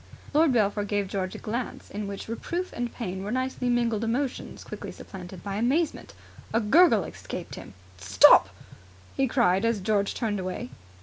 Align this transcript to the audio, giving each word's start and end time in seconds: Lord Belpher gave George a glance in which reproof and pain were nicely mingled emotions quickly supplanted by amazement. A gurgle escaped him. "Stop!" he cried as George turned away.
Lord 0.33 0.51
Belpher 0.51 0.83
gave 0.83 1.07
George 1.07 1.35
a 1.35 1.37
glance 1.37 1.91
in 1.91 2.07
which 2.07 2.27
reproof 2.27 2.73
and 2.73 2.91
pain 2.91 3.23
were 3.23 3.29
nicely 3.29 3.69
mingled 3.69 4.03
emotions 4.03 4.63
quickly 4.63 4.91
supplanted 4.91 5.43
by 5.43 5.57
amazement. 5.57 6.15
A 6.55 6.59
gurgle 6.59 7.03
escaped 7.03 7.53
him. 7.53 7.75
"Stop!" 7.99 8.49
he 9.15 9.27
cried 9.27 9.63
as 9.63 9.79
George 9.79 10.15
turned 10.15 10.39
away. 10.39 10.71